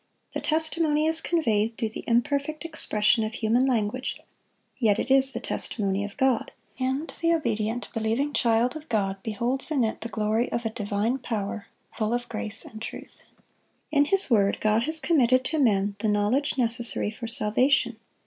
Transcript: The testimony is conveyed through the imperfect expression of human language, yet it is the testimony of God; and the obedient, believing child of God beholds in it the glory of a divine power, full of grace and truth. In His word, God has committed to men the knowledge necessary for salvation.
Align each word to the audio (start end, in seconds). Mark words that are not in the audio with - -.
The 0.33 0.41
testimony 0.41 1.05
is 1.05 1.21
conveyed 1.21 1.77
through 1.77 1.89
the 1.89 2.03
imperfect 2.07 2.65
expression 2.65 3.23
of 3.23 3.35
human 3.35 3.67
language, 3.67 4.19
yet 4.79 4.97
it 4.97 5.11
is 5.11 5.31
the 5.31 5.39
testimony 5.39 6.03
of 6.03 6.17
God; 6.17 6.51
and 6.79 7.07
the 7.21 7.31
obedient, 7.35 7.87
believing 7.93 8.33
child 8.33 8.75
of 8.75 8.89
God 8.89 9.21
beholds 9.21 9.69
in 9.69 9.83
it 9.83 10.01
the 10.01 10.09
glory 10.09 10.51
of 10.51 10.65
a 10.65 10.71
divine 10.71 11.19
power, 11.19 11.67
full 11.93 12.15
of 12.15 12.27
grace 12.29 12.65
and 12.65 12.81
truth. 12.81 13.25
In 13.91 14.05
His 14.05 14.27
word, 14.27 14.57
God 14.59 14.85
has 14.85 14.99
committed 14.99 15.45
to 15.45 15.59
men 15.59 15.95
the 15.99 16.07
knowledge 16.07 16.57
necessary 16.57 17.11
for 17.11 17.27
salvation. 17.27 17.97